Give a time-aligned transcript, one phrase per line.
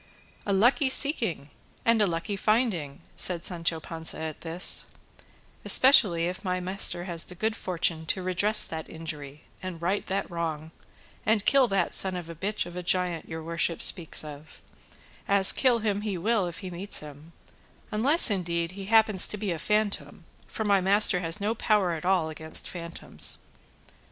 [0.47, 1.51] "A lucky seeking
[1.85, 4.85] and a lucky finding!" said Sancho Panza at this;
[5.63, 10.27] "especially if my master has the good fortune to redress that injury, and right that
[10.31, 10.71] wrong,
[11.23, 14.59] and kill that son of a bitch of a giant your worship speaks of;
[15.27, 17.31] as kill him he will if he meets him,
[17.91, 22.05] unless, indeed, he happens to be a phantom; for my master has no power at
[22.05, 23.37] all against phantoms.